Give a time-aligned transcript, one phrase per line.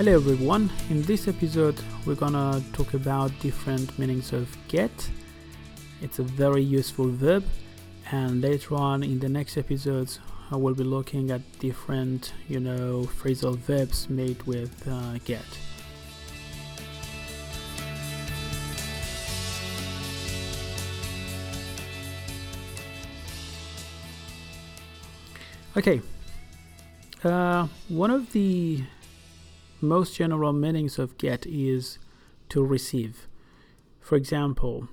[0.00, 5.10] Hello everyone, in this episode we're gonna talk about different meanings of get.
[6.00, 7.44] It's a very useful verb,
[8.10, 10.18] and later on in the next episodes
[10.50, 15.44] I will be looking at different, you know, phrasal verbs made with uh, get.
[25.76, 26.00] Okay,
[27.22, 28.82] uh, one of the
[29.82, 31.98] most general meanings of get is
[32.50, 33.28] to receive.
[34.00, 34.88] For example,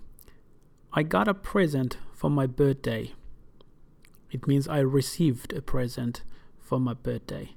[0.93, 3.13] I got a present for my birthday.
[4.31, 6.23] It means I received a present
[6.59, 7.51] for my birthday.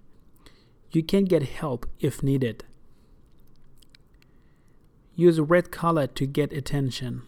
[0.93, 2.65] You can get help if needed.
[5.15, 7.23] Use red color to get attention.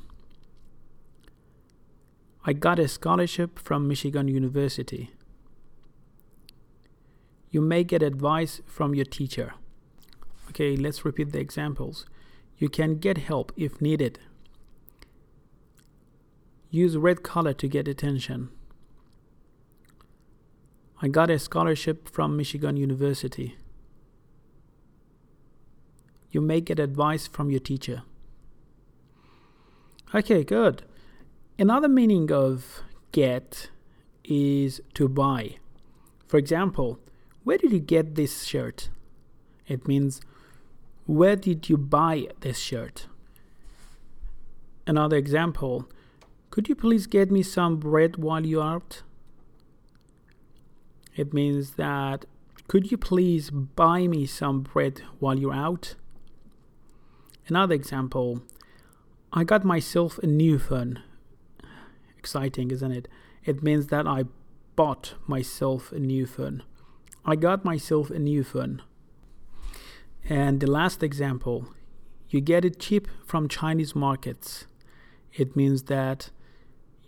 [2.45, 5.11] I got a scholarship from Michigan University.
[7.51, 9.55] You may get advice from your teacher.
[10.53, 12.05] Okay, let's repeat the examples.
[12.59, 14.19] You can get help if needed.
[16.69, 18.51] Use red color to get attention.
[21.01, 23.57] I got a scholarship from Michigan University.
[26.31, 28.03] You may get advice from your teacher.
[30.15, 30.83] Okay, good.
[31.59, 33.71] Another meaning of get
[34.23, 35.57] is to buy.
[36.27, 37.01] For example,
[37.43, 38.91] where did you get this shirt?
[39.67, 40.21] It means
[41.07, 43.07] where did you buy this shirt?
[44.87, 45.89] Another example
[46.51, 49.03] Could you please get me some bread while you're out?
[51.17, 52.27] It means that
[52.69, 55.95] could you please buy me some bread while you're out?
[57.49, 58.43] Another example
[59.33, 61.03] I got myself a new phone.
[62.19, 63.09] Exciting, isn't it?
[63.45, 64.25] It means that I
[64.77, 66.63] bought myself a new phone.
[67.25, 68.83] I got myself a new phone.
[70.29, 71.69] And the last example,
[72.29, 74.67] you get it cheap from Chinese markets.
[75.33, 76.31] It means that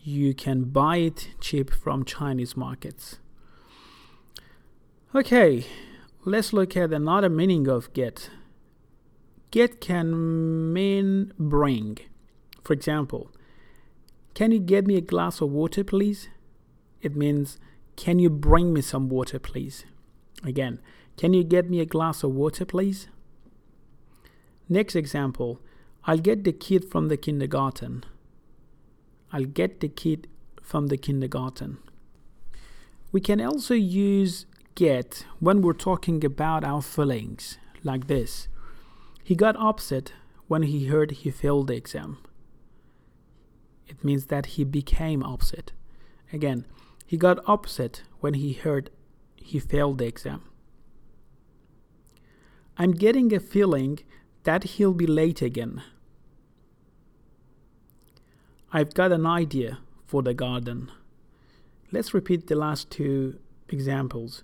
[0.00, 3.18] you can buy it cheap from Chinese markets.
[5.14, 5.64] Okay,
[6.24, 8.30] let's look at another meaning of get.
[9.50, 11.98] Get can mean bring.
[12.62, 13.30] For example,
[14.34, 16.28] can you get me a glass of water, please?
[17.00, 17.58] It means,
[17.96, 19.84] can you bring me some water, please?
[20.42, 20.80] Again,
[21.16, 23.08] can you get me a glass of water, please?
[24.68, 25.60] Next example
[26.06, 28.04] I'll get the kid from the kindergarten.
[29.32, 30.28] I'll get the kid
[30.62, 31.78] from the kindergarten.
[33.10, 34.44] We can also use
[34.74, 38.48] get when we're talking about our feelings, like this.
[39.22, 40.12] He got upset
[40.48, 42.18] when he heard he failed the exam.
[43.86, 45.72] It means that he became upset.
[46.32, 46.66] Again,
[47.06, 48.90] he got upset when he heard
[49.36, 50.42] he failed the exam.
[52.76, 54.00] I'm getting a feeling
[54.44, 55.82] that he'll be late again.
[58.72, 60.90] I've got an idea for the garden.
[61.92, 64.42] Let's repeat the last two examples.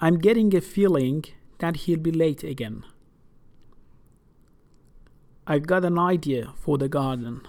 [0.00, 1.24] I'm getting a feeling
[1.58, 2.84] that he'll be late again.
[5.46, 7.42] I've got an idea for the garden.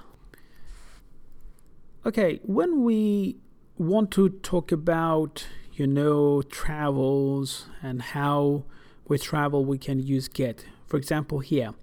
[2.05, 3.37] Okay, when we
[3.77, 8.63] want to talk about you know, travels and how
[9.07, 10.65] we travel, we can use get.
[10.87, 11.73] For example, here,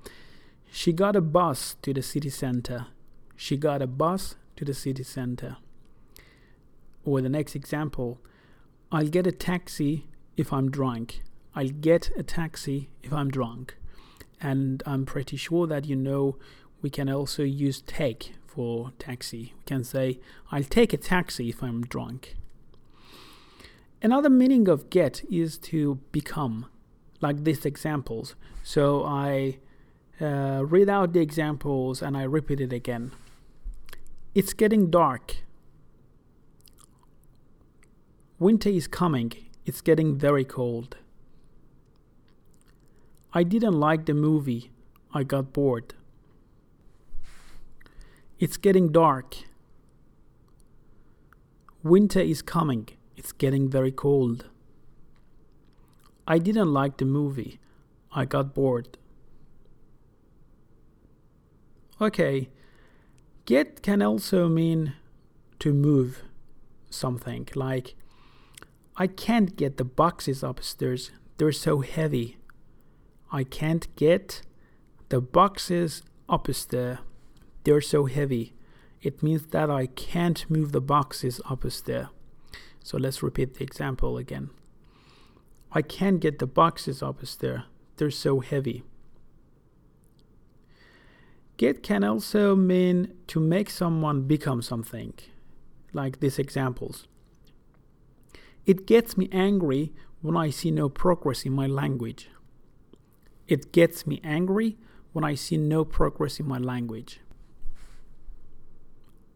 [0.70, 2.86] she got a bus to the city center.
[3.36, 5.56] She got a bus to the city center.
[7.04, 8.20] Or the next example,
[8.92, 11.22] I'll get a taxi if I'm drunk.
[11.54, 13.76] I'll get a taxi if I'm drunk.
[14.40, 16.36] And I'm pretty sure that you know
[16.82, 19.54] we can also use take for taxi.
[19.58, 20.18] We can say,
[20.50, 22.36] I'll take a taxi if I'm drunk.
[24.02, 26.66] Another meaning of get is to become,
[27.20, 28.34] like these examples.
[28.62, 29.58] So I
[30.20, 33.12] uh, read out the examples and I repeat it again.
[34.34, 35.36] It's getting dark.
[38.38, 39.32] Winter is coming.
[39.66, 40.96] It's getting very cold.
[43.32, 44.70] I didn't like the movie.
[45.12, 45.94] I got bored.
[48.38, 49.36] It's getting dark.
[51.82, 52.88] Winter is coming.
[53.16, 54.46] It's getting very cold.
[56.26, 57.58] I didn't like the movie.
[58.12, 58.98] I got bored.
[62.00, 62.48] Okay,
[63.44, 64.94] get can also mean
[65.58, 66.22] to move
[66.88, 67.46] something.
[67.54, 67.94] Like,
[68.96, 72.38] I can't get the boxes upstairs, they're so heavy.
[73.30, 74.42] I can't get
[75.10, 76.98] the boxes upstairs,
[77.64, 78.54] they're so heavy.
[79.02, 82.08] It means that I can't move the boxes upstairs.
[82.82, 84.50] So let's repeat the example again.
[85.72, 87.62] I can't get the boxes upstairs.
[87.96, 88.82] they're so heavy.
[91.56, 95.12] Get can also mean to make someone become something,
[95.92, 97.06] like these examples.
[98.64, 102.30] It gets me angry when I see no progress in my language.
[103.46, 104.78] It gets me angry
[105.12, 107.20] when I see no progress in my language.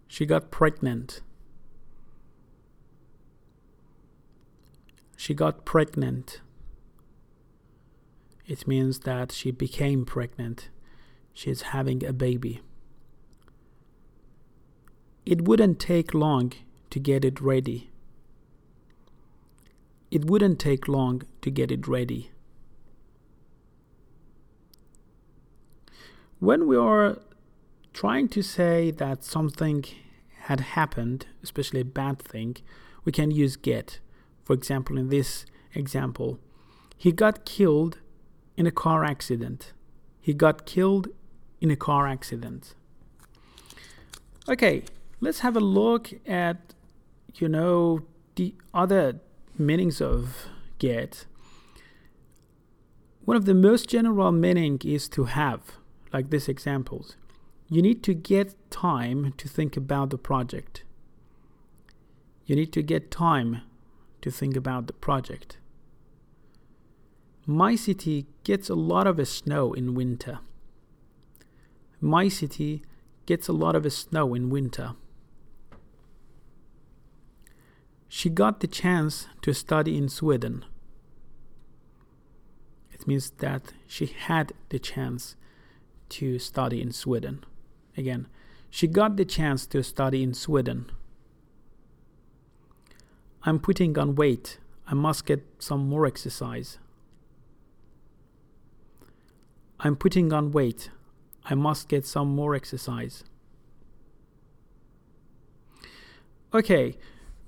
[0.08, 1.20] She got pregnant.
[5.25, 6.43] She got pregnant.
[8.47, 10.69] It means that she became pregnant.
[11.32, 12.61] She's having a baby.
[15.25, 16.53] It wouldn't take long
[16.91, 17.91] to get it ready.
[20.11, 22.31] It wouldn't take long to get it ready.
[26.38, 27.17] When we are
[27.94, 29.87] trying to say that something
[30.41, 32.59] had happened, especially a bad thing,
[33.06, 34.00] we can use get.
[34.44, 36.38] For example, in this example,
[36.96, 37.99] he got killed
[38.56, 39.73] in a car accident.
[40.20, 41.08] He got killed
[41.61, 42.75] in a car accident.
[44.49, 44.82] Okay,
[45.20, 46.75] let's have a look at,
[47.35, 48.00] you know,
[48.37, 49.20] the other
[49.58, 50.46] meanings of
[50.79, 51.26] get.
[53.25, 55.79] One of the most general meaning is to have,
[56.12, 57.17] like these examples.
[57.70, 60.85] You need to get time to think about the project.
[62.44, 63.62] You need to get time
[64.25, 65.59] to think about the project.
[67.44, 70.38] My city gets a lot of snow in winter.
[72.00, 72.82] My city
[73.26, 74.93] gets a lot of snow in winter.
[78.09, 80.65] She got the chance to study in Sweden.
[82.94, 85.37] It means that she had the chance
[86.09, 87.44] to study in Sweden.
[87.94, 88.29] Again,
[88.70, 90.91] she got the chance to study in Sweden.
[93.44, 94.58] I'm putting on weight.
[94.87, 96.79] I must get some more exercise.
[99.81, 100.91] I'm putting on weight.
[101.44, 103.25] I must get some more exercise.
[106.55, 106.96] Okay,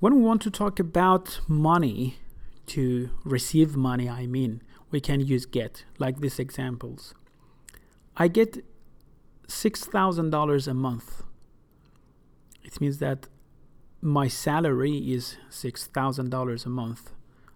[0.01, 2.19] when we want to talk about money,
[2.67, 7.15] to receive money, I mean, we can use get, like these examples.
[8.17, 8.65] I get
[9.49, 11.23] $6,000 a month.
[12.65, 13.29] It means that
[14.01, 17.13] my salary is $6,000 a month.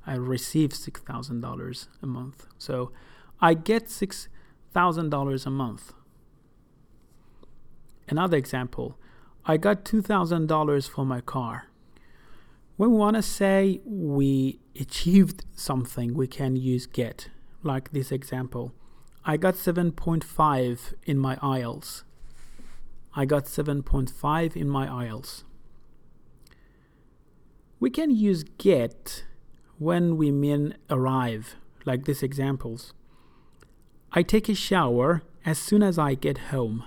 [0.07, 2.47] I receive $6,000 a month.
[2.59, 2.93] So
[3.41, 5.93] I get $6,000 a month.
[8.09, 8.99] Another example
[9.47, 11.67] I got $2,000 for my car.
[12.77, 17.29] When we want to say we achieved something, we can use get,
[17.63, 18.73] like this example.
[19.25, 22.05] I got 7.5 in my IELTS.
[23.15, 25.43] I got 7.5 in my IELTS.
[27.81, 29.25] We can use get
[29.79, 31.57] when we mean arrive,
[31.87, 32.93] like these examples.
[34.13, 36.85] I take a shower as soon as I get home.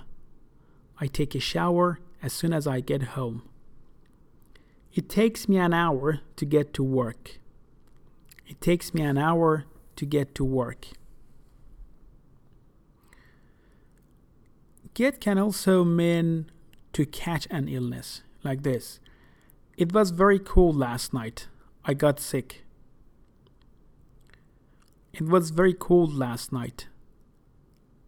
[1.00, 3.42] I take a shower as soon as I get home.
[4.94, 7.38] It takes me an hour to get to work.
[8.46, 9.64] It takes me an hour
[9.96, 10.86] to get to work.
[14.94, 16.52] Get can also mean
[16.92, 19.00] to catch an illness, like this.
[19.76, 21.48] It was very cold last night.
[21.84, 22.64] I got sick.
[25.12, 26.88] It was very cold last night.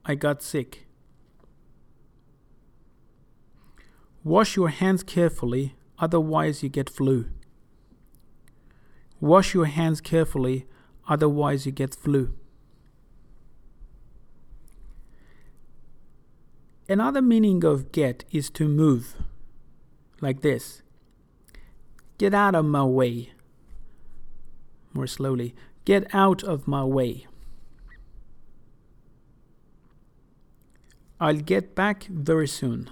[0.05, 0.87] I got sick.
[4.23, 7.27] Wash your hands carefully, otherwise, you get flu.
[9.21, 10.67] Wash your hands carefully,
[11.09, 12.35] otherwise, you get flu.
[16.89, 19.17] Another meaning of get is to move,
[20.21, 20.83] like this.
[22.19, 23.33] Get out of my way.
[24.95, 25.55] More slowly.
[25.85, 27.27] Get out of my way.
[31.21, 32.91] I'll get back very soon.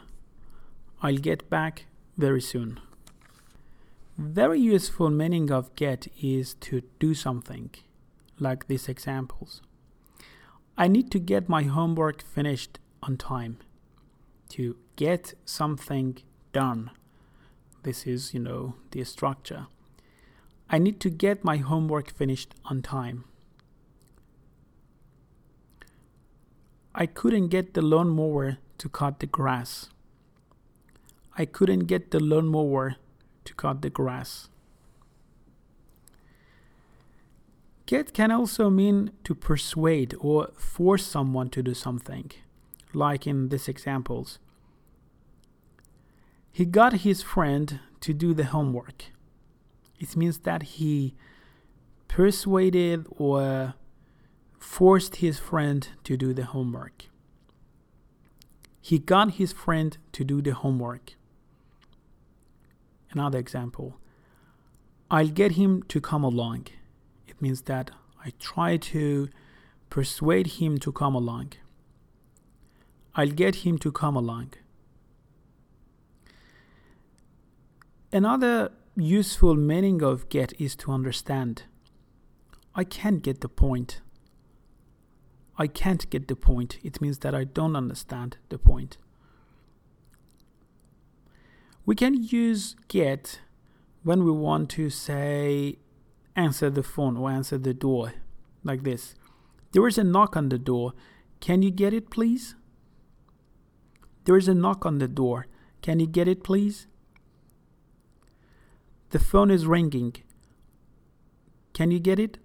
[1.02, 2.80] I'll get back very soon.
[4.16, 7.70] Very useful meaning of get is to do something,
[8.38, 9.60] like these examples.
[10.78, 13.58] I need to get my homework finished on time
[14.50, 16.18] to get something
[16.52, 16.90] done.
[17.84, 19.66] This is, you know, the structure.
[20.70, 23.24] I need to get my homework finished on time.
[26.94, 29.90] I couldn't get the lawnmower to cut the grass.
[31.36, 32.96] I couldn't get the lawnmower
[33.44, 34.48] to cut the grass.
[37.84, 42.30] Get can also mean to persuade or force someone to do something,
[42.94, 44.38] like in these examples.
[46.54, 49.06] He got his friend to do the homework.
[49.98, 51.16] It means that he
[52.06, 53.74] persuaded or
[54.60, 57.06] forced his friend to do the homework.
[58.80, 61.14] He got his friend to do the homework.
[63.10, 63.98] Another example
[65.10, 66.68] I'll get him to come along.
[67.26, 67.90] It means that
[68.24, 69.28] I try to
[69.90, 71.54] persuade him to come along.
[73.16, 74.52] I'll get him to come along.
[78.14, 81.64] Another useful meaning of get is to understand.
[82.72, 84.02] I can't get the point.
[85.58, 86.78] I can't get the point.
[86.84, 88.98] It means that I don't understand the point.
[91.84, 93.40] We can use get
[94.04, 95.78] when we want to say
[96.36, 98.12] answer the phone or answer the door
[98.62, 99.16] like this.
[99.72, 100.92] There is a knock on the door.
[101.40, 102.54] Can you get it, please?
[104.24, 105.48] There is a knock on the door.
[105.82, 106.86] Can you get it, please?
[109.14, 110.16] The phone is ringing.
[111.72, 112.38] Can you get it?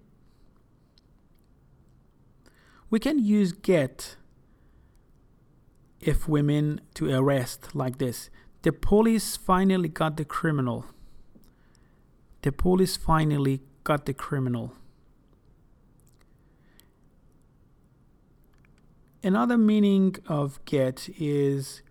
[2.90, 4.14] We can use get
[5.98, 8.30] if we mean to arrest like this.
[8.62, 10.86] The police finally got the criminal.
[12.42, 14.72] The police finally got the criminal.
[19.24, 21.82] Another meaning of get is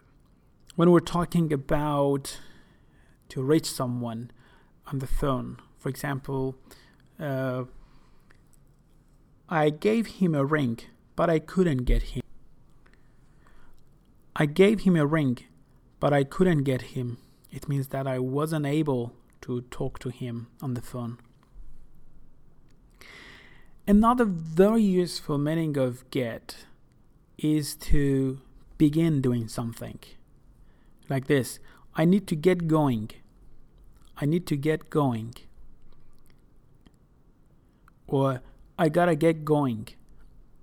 [0.78, 2.40] when we're talking about
[3.28, 4.32] to reach someone
[4.92, 5.58] on the phone.
[5.78, 6.56] For example,
[7.20, 7.64] uh,
[9.48, 10.80] I gave him a ring,
[11.16, 12.24] but I couldn't get him.
[14.36, 15.40] I gave him a ring,
[16.00, 17.18] but I couldn't get him.
[17.52, 21.18] It means that I wasn't able to talk to him on the phone.
[23.88, 26.66] Another very useful meaning of get
[27.38, 28.40] is to
[28.78, 30.00] begin doing something.
[31.10, 31.60] Like this
[31.96, 33.10] I need to get going.
[34.20, 35.36] I need to get going.
[38.08, 38.42] Or
[38.78, 39.88] I gotta get going.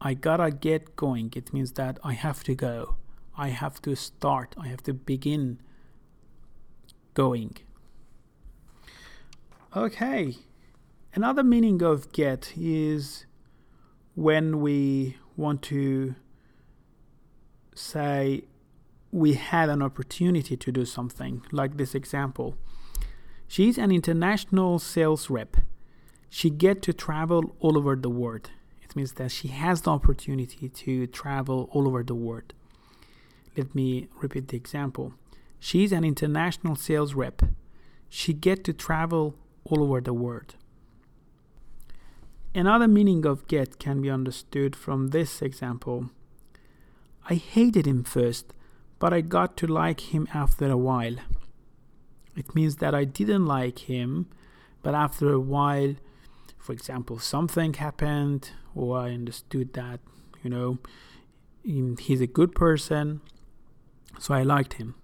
[0.01, 1.33] I gotta get going.
[1.35, 2.97] It means that I have to go.
[3.37, 4.55] I have to start.
[4.59, 5.61] I have to begin
[7.15, 7.57] going.
[9.75, 10.37] Okay.
[11.15, 13.25] Another meaning of get is
[14.15, 16.15] when we want to
[17.75, 18.43] say
[19.13, 22.57] we had an opportunity to do something, like this example.
[23.49, 25.57] She's an international sales rep
[26.29, 28.51] she get to travel all over the world.
[28.83, 32.53] It means that she has the opportunity to travel all over the world.
[33.57, 35.15] Let me repeat the example.
[35.59, 37.43] She's an international sales rep.
[38.09, 39.35] She get to travel
[39.65, 40.57] all over the world.
[42.55, 46.11] Another meaning of get can be understood from this example.
[47.31, 48.53] I hated him first,
[48.99, 51.17] but I got to like him after a while.
[52.37, 54.29] It means that I didn't like him,
[54.83, 55.95] but after a while
[56.67, 60.01] for example, something happened, or I understood that,
[60.43, 60.79] you know,
[61.63, 63.21] he's a good person,
[64.19, 64.97] so I liked him.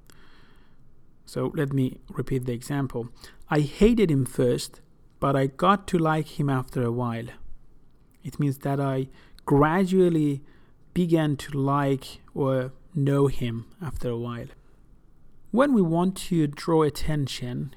[1.25, 3.11] So let me repeat the example.
[3.49, 4.81] I hated him first,
[5.21, 7.29] but I got to like him after a while.
[8.25, 9.07] It means that I
[9.47, 10.43] gradually
[10.95, 14.49] began to like or know him after a while.
[15.53, 17.75] When we want to draw attention,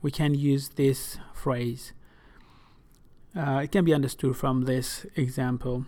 [0.00, 1.92] we can use this phrase
[3.36, 5.84] uh, it can be understood from this example.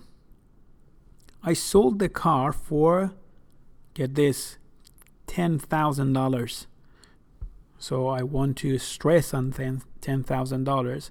[1.43, 3.13] I sold the car for,
[3.95, 4.59] get this,
[5.29, 6.67] $10,000.
[7.79, 11.11] So I want to stress on $10,000.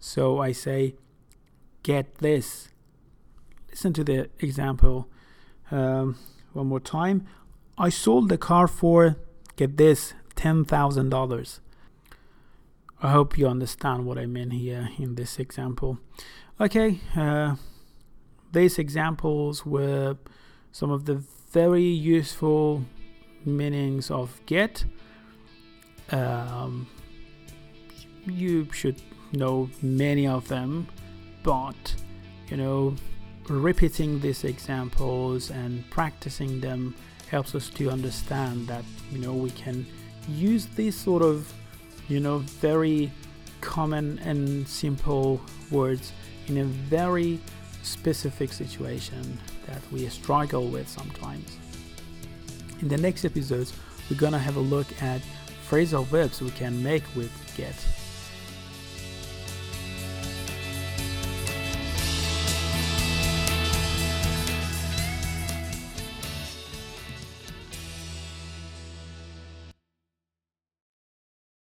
[0.00, 0.96] So I say,
[1.82, 2.68] get this.
[3.70, 5.08] Listen to the example
[5.70, 6.16] um,
[6.52, 7.26] one more time.
[7.78, 9.16] I sold the car for,
[9.60, 11.60] get this, $10,000.
[13.02, 15.98] I hope you understand what I mean here in this example.
[16.58, 17.56] Okay, uh,
[18.52, 20.16] these examples were
[20.72, 21.16] some of the
[21.52, 22.86] very useful
[23.44, 24.86] meanings of get.
[26.10, 26.86] Um,
[28.24, 29.02] you should
[29.32, 30.88] know many of them,
[31.42, 31.94] but
[32.48, 32.94] you know,
[33.46, 36.94] repeating these examples and practicing them
[37.30, 39.86] helps us to understand that you know we can
[40.28, 41.52] use these sort of
[42.10, 43.10] you know, very
[43.60, 46.12] common and simple words
[46.48, 47.38] in a very
[47.82, 51.56] specific situation that we struggle with sometimes.
[52.80, 53.72] In the next episodes,
[54.10, 55.22] we're gonna have a look at
[55.68, 57.74] phrasal verbs we can make with get.